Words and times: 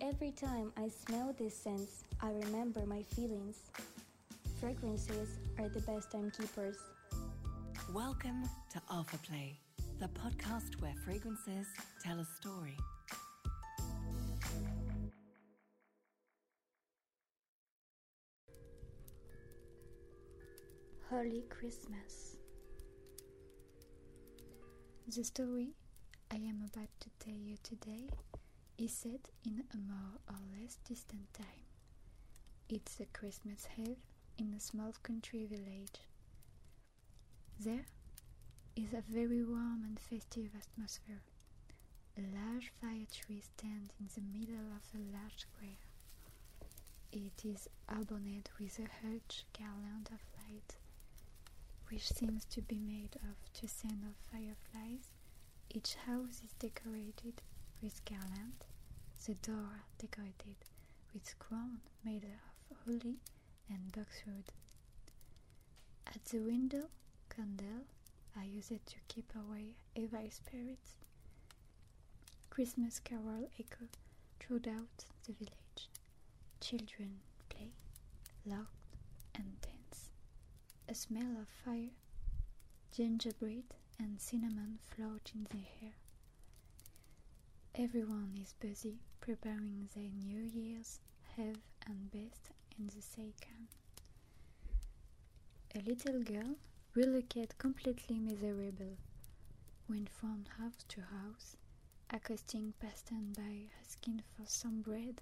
Every 0.00 0.30
time 0.32 0.72
I 0.76 0.88
smell 0.88 1.34
this 1.38 1.56
scent, 1.56 1.88
I 2.20 2.30
remember 2.30 2.84
my 2.84 3.02
feelings. 3.02 3.56
Fragrances 4.60 5.38
are 5.58 5.68
the 5.70 5.80
best 5.80 6.12
timekeepers. 6.12 6.76
Welcome 7.94 8.42
to 8.72 8.82
Alpha 8.90 9.16
Play, 9.18 9.58
the 9.98 10.08
podcast 10.08 10.80
where 10.80 10.92
fragrances 11.04 11.66
tell 12.04 12.18
a 12.18 12.26
story. 12.40 12.76
Holy 21.08 21.44
Christmas. 21.48 22.36
The 25.08 25.24
story 25.24 25.70
I 26.30 26.36
am 26.36 26.64
about 26.70 26.90
to 27.00 27.08
tell 27.18 27.38
you 27.38 27.56
today 27.62 28.08
is 28.78 28.92
set 28.92 29.30
in 29.44 29.64
a 29.72 29.76
more 29.76 30.18
or 30.28 30.36
less 30.60 30.76
distant 30.86 31.32
time. 31.32 31.64
It's 32.68 33.00
a 33.00 33.06
Christmas 33.06 33.66
Eve 33.78 33.96
in 34.38 34.52
a 34.54 34.60
small 34.60 34.92
country 35.02 35.44
village. 35.46 36.00
There 37.58 37.86
is 38.76 38.92
a 38.92 39.00
very 39.00 39.42
warm 39.42 39.82
and 39.86 39.98
festive 39.98 40.50
atmosphere. 40.54 41.22
A 42.18 42.22
large 42.34 42.70
fire 42.80 43.06
tree 43.10 43.40
stands 43.40 43.92
in 43.98 44.08
the 44.14 44.38
middle 44.38 44.72
of 44.76 44.84
a 44.94 44.98
large 45.16 45.38
square. 45.38 45.80
It 47.12 47.44
is 47.44 47.68
adorned 47.88 48.50
with 48.60 48.78
a 48.78 48.88
huge 49.06 49.46
garland 49.58 50.10
of 50.12 50.20
light, 50.36 50.76
which 51.90 52.12
seems 52.12 52.44
to 52.46 52.60
be 52.60 52.78
made 52.78 53.16
of 53.22 53.52
two 53.54 53.66
of 53.66 54.16
fireflies. 54.30 55.12
Each 55.70 55.94
house 55.94 56.42
is 56.44 56.52
decorated 56.58 57.40
with 57.82 58.04
garland, 58.04 58.64
the 59.26 59.34
door 59.34 59.82
decorated 59.98 60.56
with 61.12 61.38
crown 61.38 61.78
made 62.04 62.24
of 62.24 62.76
holly 62.84 63.16
and 63.68 63.92
boxwood. 63.92 64.50
At 66.06 66.24
the 66.26 66.38
window, 66.38 66.88
candle 67.28 67.84
I 68.36 68.44
use 68.44 68.70
it 68.70 68.86
to 68.86 68.96
keep 69.08 69.32
away 69.34 69.74
evil 69.94 70.28
spirits. 70.30 70.96
Christmas 72.50 72.98
carol 73.00 73.48
echo 73.58 73.86
throughout 74.40 75.04
the 75.26 75.32
village. 75.32 75.88
Children 76.60 77.20
play, 77.48 77.72
laugh, 78.46 78.72
and 79.34 79.60
dance. 79.60 80.10
A 80.88 80.94
smell 80.94 81.36
of 81.40 81.48
fire, 81.64 81.90
gingerbread, 82.92 83.74
and 83.98 84.20
cinnamon 84.20 84.78
float 84.88 85.32
in 85.34 85.44
the 85.50 85.66
air. 85.84 85.92
Everyone 87.78 88.38
is 88.40 88.54
busy 88.54 89.00
preparing 89.20 89.90
their 89.94 90.08
New 90.10 90.40
Year's 90.40 90.98
Eve 91.36 91.60
and 91.86 92.10
best 92.10 92.50
in 92.78 92.86
the 92.86 93.02
second. 93.02 93.68
A 95.74 95.80
little 95.80 96.22
girl 96.22 96.56
relocated 96.94 97.58
completely 97.58 98.18
miserable, 98.18 98.96
went 99.90 100.08
from 100.08 100.46
house 100.58 100.84
to 100.88 101.02
house, 101.02 101.56
accosting 102.08 102.72
passers-by 102.80 103.68
asking 103.82 104.22
for 104.34 104.46
some 104.46 104.80
bread 104.80 105.20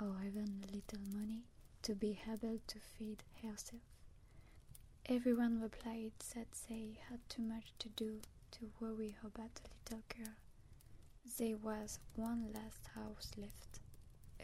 or 0.00 0.14
even 0.24 0.62
a 0.62 0.72
little 0.72 1.00
money 1.12 1.42
to 1.82 1.96
be 1.96 2.20
able 2.32 2.60
to 2.68 2.78
feed 2.78 3.24
herself. 3.42 3.82
Everyone 5.06 5.60
replied 5.60 6.12
that 6.34 6.46
they 6.68 6.98
had 7.10 7.18
too 7.28 7.42
much 7.42 7.72
to 7.80 7.88
do 7.88 8.20
to 8.52 8.70
worry 8.78 9.16
about 9.24 9.54
the 9.56 9.68
little 9.90 10.04
girl. 10.16 10.34
There 11.36 11.56
was 11.58 11.98
one 12.16 12.52
last 12.52 12.88
house 12.94 13.30
left, 13.36 13.80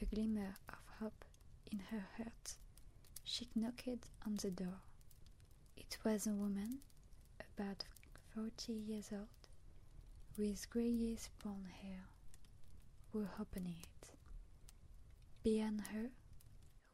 a 0.00 0.04
glimmer 0.04 0.54
of 0.68 0.78
hope 1.00 1.24
in 1.72 1.78
her 1.90 2.04
heart. 2.16 2.54
She 3.24 3.48
knocked 3.54 3.88
on 4.24 4.36
the 4.36 4.50
door. 4.50 4.80
It 5.76 5.96
was 6.04 6.26
a 6.26 6.34
woman, 6.34 6.78
about 7.40 7.84
forty 8.32 8.72
years 8.74 9.10
old, 9.12 9.28
with 10.36 10.68
grayish 10.70 11.30
brown 11.42 11.66
hair, 11.82 12.04
who 13.12 13.26
opened 13.40 13.74
it. 13.82 14.10
Behind 15.42 15.80
her, 15.92 16.10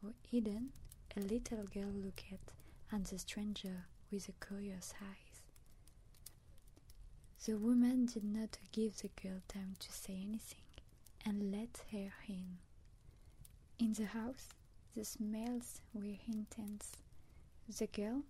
who 0.00 0.14
hidden, 0.30 0.72
a 1.16 1.20
little 1.20 1.64
girl 1.64 1.90
looked 1.92 2.24
at 2.32 3.04
the 3.04 3.18
stranger 3.18 3.86
with 4.10 4.28
a 4.28 4.46
curious 4.46 4.94
eyes. 5.02 5.29
The 7.46 7.56
woman 7.56 8.04
did 8.04 8.24
not 8.24 8.58
give 8.70 8.98
the 8.98 9.08
girl 9.08 9.40
time 9.48 9.74
to 9.78 9.90
say 9.92 10.12
anything 10.12 10.60
and 11.24 11.50
let 11.50 11.82
her 11.90 12.12
in. 12.28 12.58
In 13.78 13.94
the 13.94 14.04
house, 14.04 14.48
the 14.94 15.04
smells 15.06 15.80
were 15.94 16.18
intense. 16.26 16.96
The 17.78 17.86
girl 17.86 18.24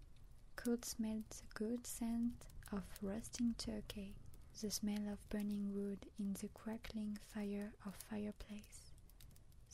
could 0.54 0.84
smell 0.84 1.22
the 1.28 1.43
good 1.54 1.87
scent 1.88 2.47
of 2.71 2.84
roasting 3.03 3.54
turkey, 3.59 4.15
the 4.60 4.71
smell 4.71 5.09
of 5.09 5.28
burning 5.28 5.75
wood 5.75 6.06
in 6.19 6.34
the 6.34 6.48
crackling 6.48 7.19
fire 7.34 7.72
of 7.84 7.97
fireplace, 8.09 8.92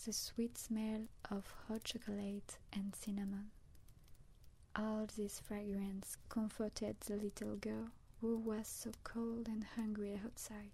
the 0.04 0.12
sweet 0.14 0.56
smell 0.56 1.08
of 1.30 1.52
hot 1.68 1.84
chocolate 1.84 2.56
and 2.72 2.94
cinnamon. 2.96 3.50
All 4.74 5.06
this 5.14 5.40
fragrance 5.40 6.16
comforted 6.30 7.00
the 7.00 7.16
little 7.16 7.56
girl 7.56 7.90
who 8.26 8.36
was 8.38 8.66
so 8.66 8.90
cold 9.04 9.46
and 9.46 9.62
hungry 9.76 10.20
outside. 10.24 10.72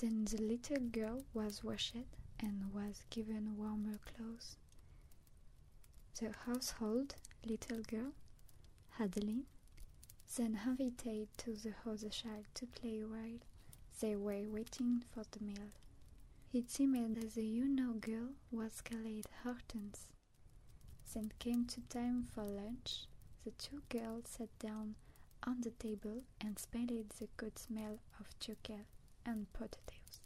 Then 0.00 0.24
the 0.24 0.42
little 0.42 0.80
girl 0.80 1.22
was 1.32 1.62
washed 1.62 1.94
and 2.40 2.74
was 2.74 3.04
given 3.08 3.56
warmer 3.56 4.00
clothes. 4.04 4.56
The 6.18 6.32
household 6.46 7.14
little 7.46 7.82
girl, 7.82 8.14
Adeline, 8.98 9.44
then 10.36 10.58
invited 10.66 11.28
to 11.38 11.52
the 11.52 11.72
other 11.86 12.08
child 12.08 12.46
to 12.54 12.66
play 12.66 13.04
while 13.04 13.38
they 14.00 14.16
were 14.16 14.50
waiting 14.50 15.04
for 15.14 15.22
the 15.30 15.44
meal. 15.44 15.70
It 16.52 16.68
seemed 16.68 17.16
that 17.16 17.34
the 17.34 17.46
you-know 17.46 17.92
girl 17.92 18.30
was 18.50 18.80
called 18.80 19.26
Hortense. 19.44 20.08
Then 21.14 21.30
came 21.38 21.66
to 21.66 21.80
time 21.82 22.26
for 22.34 22.42
lunch. 22.42 23.06
The 23.44 23.52
two 23.52 23.82
girls 23.88 24.24
sat 24.30 24.58
down 24.58 24.96
on 25.44 25.60
the 25.62 25.70
table 25.70 26.22
and 26.40 26.58
smelled 26.58 27.10
the 27.18 27.28
good 27.36 27.58
smell 27.58 27.98
of 28.18 28.38
turkey 28.38 28.86
and 29.24 29.52
potatoes. 29.52 30.20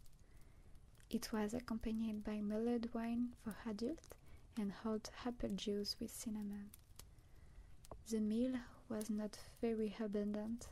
It 1.11 1.33
was 1.33 1.55
accompanied 1.55 2.25
by 2.25 2.41
mulled 2.41 2.93
wine 2.95 3.35
for 3.43 3.57
adults 3.69 4.09
and 4.59 4.73
hot 4.73 5.11
apple 5.25 5.51
juice 5.51 5.97
with 6.01 6.11
cinnamon. 6.11 6.71
The 8.11 8.21
meal 8.21 8.55
was 8.89 9.11
not 9.11 9.39
very 9.61 9.97
abundant, 10.01 10.69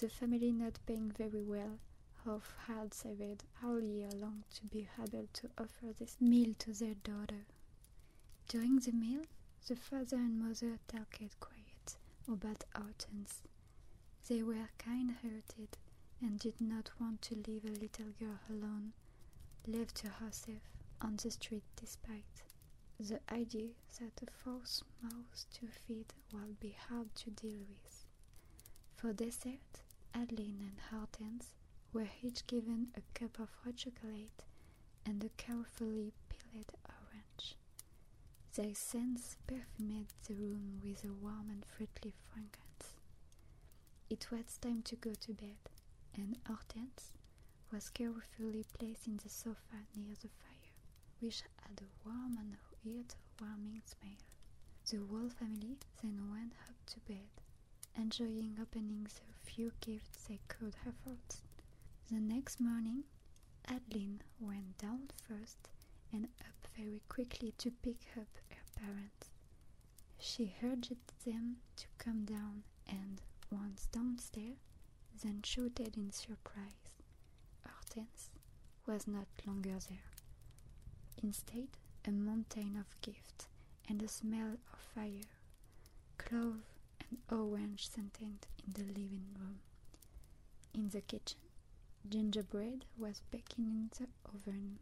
the 0.00 0.08
family 0.08 0.52
not 0.52 0.78
paying 0.86 1.10
very 1.10 1.42
well 1.42 1.78
off 2.26 2.54
had 2.66 2.94
saved 2.94 3.44
all 3.62 3.80
year 3.80 4.10
long 4.10 4.44
to 4.54 4.64
be 4.66 4.88
able 4.98 5.28
to 5.32 5.50
offer 5.58 5.92
this 5.98 6.16
meal 6.20 6.54
to 6.58 6.72
their 6.72 6.94
daughter. 6.94 7.46
During 8.48 8.78
the 8.78 8.92
meal, 8.92 9.22
the 9.68 9.76
father 9.76 10.16
and 10.16 10.38
mother 10.40 10.78
talked 10.88 11.40
quiet 11.40 11.96
about 12.28 12.64
Hortense 12.74 13.42
they 14.28 14.42
were 14.42 14.70
kind-hearted 14.78 15.76
and 16.20 16.38
did 16.38 16.60
not 16.60 16.90
want 17.00 17.20
to 17.22 17.34
leave 17.46 17.64
a 17.64 17.80
little 17.80 18.10
girl 18.18 18.38
alone, 18.48 18.92
left 19.66 19.96
to 19.96 20.08
herself 20.08 20.62
on 21.00 21.16
the 21.16 21.30
street 21.30 21.64
despite 21.76 22.42
the 22.98 23.20
idea 23.32 23.70
that 24.00 24.22
a 24.26 24.30
false 24.30 24.82
mouth 25.02 25.46
to 25.52 25.66
feed 25.86 26.06
will 26.32 26.54
be 26.60 26.74
hard 26.88 27.14
to 27.14 27.30
deal 27.30 27.58
with. 27.68 28.04
For 28.96 29.12
dessert, 29.12 29.82
Adeline 30.14 30.60
and 30.60 30.78
Hortense 30.90 31.48
were 31.92 32.08
each 32.22 32.46
given 32.46 32.88
a 32.96 33.02
cup 33.18 33.38
of 33.38 33.48
hot 33.64 33.76
chocolate 33.76 34.44
and 35.04 35.22
a 35.22 35.28
carefully 35.36 36.12
peeled 36.28 36.72
orange. 36.88 37.56
Their 38.54 38.74
scents 38.74 39.36
perfumed 39.46 40.08
the 40.26 40.34
room 40.34 40.80
with 40.82 41.04
a 41.04 41.12
warm 41.12 41.50
and 41.50 41.64
fruity 41.64 42.14
fragrance. 42.32 42.63
It 44.08 44.30
was 44.30 44.58
time 44.58 44.82
to 44.82 44.96
go 44.96 45.12
to 45.14 45.32
bed, 45.32 45.58
and 46.14 46.38
Hortense 46.46 47.12
was 47.72 47.88
carefully 47.90 48.64
placed 48.78 49.06
in 49.06 49.16
the 49.16 49.28
sofa 49.28 49.86
near 49.94 50.14
the 50.14 50.28
fire, 50.28 50.72
which 51.20 51.42
had 51.62 51.80
a 51.82 52.08
warm 52.08 52.36
and 52.38 52.56
heart-warming 52.82 53.82
smell. 53.84 54.18
The 54.90 54.98
whole 55.06 55.28
family 55.30 55.78
then 56.02 56.30
went 56.30 56.52
up 56.68 56.76
to 56.86 57.00
bed, 57.00 57.28
enjoying 57.96 58.58
opening 58.60 59.04
the 59.04 59.50
few 59.50 59.72
gifts 59.80 60.24
they 60.28 60.38
could 60.48 60.76
afford. 60.86 61.18
The 62.10 62.20
next 62.20 62.60
morning, 62.60 63.04
Adeline 63.66 64.22
went 64.38 64.78
down 64.78 65.08
first 65.26 65.68
and 66.12 66.28
up 66.40 66.68
very 66.76 67.02
quickly 67.08 67.52
to 67.58 67.70
pick 67.70 68.06
up 68.16 68.28
her 68.50 68.62
parents. 68.76 69.30
She 70.18 70.54
urged 70.62 70.96
them 71.24 71.56
to 71.76 71.86
come 71.98 72.24
down 72.24 72.62
and, 72.86 73.20
downstairs, 73.94 74.58
then 75.22 75.40
shouted 75.44 75.96
in 75.96 76.10
surprise. 76.10 76.90
Hortense 77.64 78.30
was 78.86 79.06
not 79.06 79.28
longer 79.46 79.78
there. 79.88 80.10
instead 81.22 81.68
a 82.06 82.10
mountain 82.10 82.76
of 82.76 83.00
gifts 83.00 83.48
and 83.88 84.02
a 84.02 84.08
smell 84.08 84.56
of 84.72 84.78
fire, 84.94 85.30
clove 86.18 86.60
and 87.00 87.18
orange 87.30 87.88
scented 87.88 88.46
in 88.66 88.72
the 88.74 88.82
living 88.82 89.26
room. 89.38 89.58
In 90.74 90.88
the 90.90 91.00
kitchen, 91.00 91.38
gingerbread 92.08 92.84
was 92.98 93.22
baking 93.30 93.64
in 93.66 93.90
the 93.98 94.08
oven. 94.34 94.78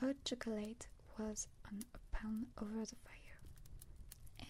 Hot 0.00 0.16
chocolate 0.24 0.86
was 1.18 1.46
on 1.66 1.80
a 1.94 1.98
pan 2.16 2.46
over 2.60 2.84
the 2.84 2.96
fire, 2.96 3.40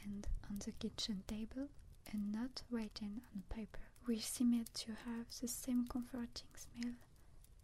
and 0.04 0.26
on 0.50 0.58
the 0.64 0.72
kitchen 0.72 1.22
table, 1.26 1.68
a 2.12 2.16
not 2.16 2.62
written 2.70 3.22
on 3.34 3.42
paper 3.48 3.80
which 4.04 4.24
seemed 4.24 4.72
to 4.74 4.92
have 5.06 5.26
the 5.40 5.48
same 5.48 5.86
comforting 5.86 6.48
smell 6.54 6.92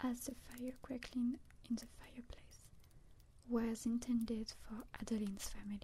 as 0.00 0.20
the 0.20 0.34
fire 0.34 0.72
crackling 0.82 1.38
in 1.68 1.76
the 1.76 1.86
fireplace, 1.98 2.60
was 3.48 3.84
intended 3.84 4.52
for 4.62 4.84
Adeline's 5.00 5.48
family. 5.50 5.80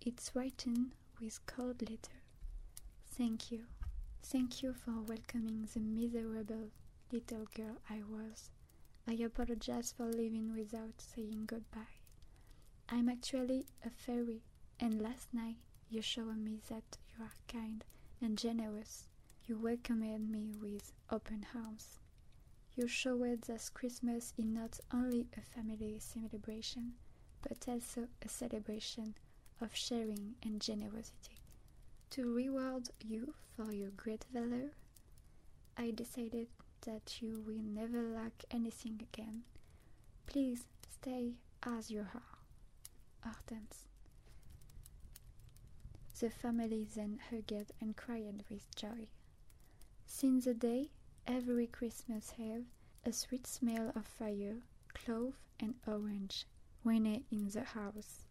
It's 0.00 0.34
written 0.34 0.92
with 1.20 1.44
cold 1.46 1.82
letter. 1.88 2.20
Thank 3.06 3.50
you. 3.52 3.64
Thank 4.22 4.62
you 4.62 4.72
for 4.74 5.00
welcoming 5.00 5.68
the 5.72 5.80
miserable 5.80 6.70
little 7.12 7.46
girl 7.54 7.76
I 7.88 8.02
was. 8.08 8.50
I 9.08 9.12
apologize 9.14 9.92
for 9.96 10.06
leaving 10.06 10.52
without 10.56 11.00
saying 11.00 11.44
goodbye. 11.46 12.00
I'm 12.88 13.08
actually 13.08 13.66
a 13.84 13.90
fairy, 13.90 14.42
and 14.80 15.00
last 15.00 15.32
night 15.32 15.56
you 15.88 16.02
showed 16.02 16.38
me 16.38 16.60
that 16.68 16.98
you 17.18 17.24
are 17.24 17.32
kind 17.48 17.84
and 18.20 18.36
generous. 18.36 19.08
You 19.46 19.58
welcomed 19.58 20.30
me 20.30 20.52
with 20.60 20.92
open 21.10 21.46
arms. 21.54 21.98
You 22.74 22.88
showed 22.88 23.42
that 23.42 23.70
Christmas 23.74 24.34
is 24.36 24.44
not 24.44 24.80
only 24.92 25.26
a 25.36 25.40
family 25.40 25.98
celebration, 25.98 26.94
but 27.42 27.66
also 27.68 28.08
a 28.22 28.28
celebration 28.28 29.14
of 29.60 29.74
sharing 29.74 30.34
and 30.42 30.60
generosity. 30.60 31.38
To 32.10 32.32
reward 32.34 32.90
you 33.00 33.34
for 33.56 33.72
your 33.72 33.90
great 33.90 34.24
valor, 34.32 34.72
I 35.76 35.92
decided 35.92 36.48
that 36.82 37.22
you 37.22 37.42
will 37.46 37.62
never 37.62 38.02
lack 38.02 38.44
anything 38.50 39.00
again. 39.02 39.42
Please 40.26 40.66
stay 40.90 41.34
as 41.62 41.90
you 41.90 42.00
are. 42.00 42.22
Hortense. 43.24 43.86
The 46.18 46.30
family 46.30 46.84
then 46.84 47.20
hugged 47.30 47.72
and 47.78 47.94
cried 47.94 48.44
with 48.48 48.74
joy. 48.74 49.08
Since 50.06 50.46
the 50.46 50.54
day, 50.54 50.90
every 51.26 51.66
Christmas 51.66 52.32
Eve, 52.38 52.64
a 53.04 53.12
sweet 53.12 53.46
smell 53.46 53.92
of 53.94 54.06
fire, 54.06 54.62
clove, 54.94 55.34
and 55.60 55.74
orange 55.86 56.46
reigned 56.84 57.24
in 57.30 57.50
the 57.50 57.64
house. 57.64 58.24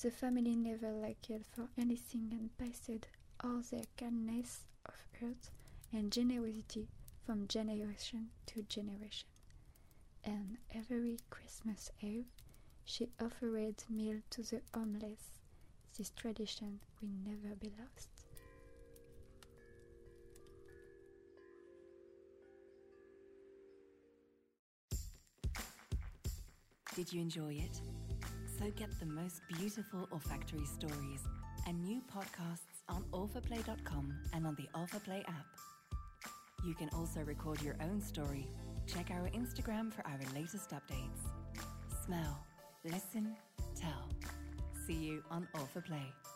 The 0.00 0.12
family 0.12 0.54
never 0.54 0.92
lacked 0.92 1.32
for 1.50 1.68
anything 1.76 2.28
and 2.30 2.56
passed 2.56 3.08
all 3.42 3.60
their 3.62 3.86
kindness 3.96 4.66
of 4.86 4.94
heart 5.18 5.50
and 5.92 6.12
generosity 6.12 6.86
from 7.26 7.48
generation 7.48 8.30
to 8.46 8.62
generation. 8.62 9.28
And 10.22 10.58
every 10.72 11.18
Christmas 11.28 11.90
Eve, 12.00 12.26
she 12.84 13.10
offered 13.20 13.82
meal 13.88 14.20
to 14.30 14.42
the 14.44 14.62
homeless. 14.72 15.39
This 16.00 16.12
tradition 16.16 16.80
will 17.02 17.10
never 17.26 17.54
be 17.56 17.70
lost. 17.78 18.08
Did 26.96 27.12
you 27.12 27.20
enjoy 27.20 27.52
it? 27.52 27.82
So 28.58 28.70
get 28.78 28.98
the 28.98 29.04
most 29.04 29.42
beautiful 29.58 30.08
olfactory 30.10 30.64
stories 30.64 31.20
and 31.66 31.78
new 31.84 32.00
podcasts 32.10 32.80
on 32.88 33.04
authorplay.com 33.12 34.14
and 34.32 34.46
on 34.46 34.54
the 34.54 34.68
Authorplay 34.74 35.20
app. 35.28 35.48
You 36.64 36.72
can 36.72 36.88
also 36.94 37.20
record 37.20 37.60
your 37.60 37.76
own 37.82 38.00
story. 38.00 38.48
Check 38.86 39.10
our 39.10 39.28
Instagram 39.34 39.92
for 39.92 40.00
our 40.06 40.18
latest 40.34 40.70
updates. 40.70 41.28
Smell, 42.06 42.42
listen, 42.86 43.36
tell. 43.76 44.08
See 44.90 44.96
you 44.96 45.22
on 45.30 45.46
Authorplay. 45.54 46.29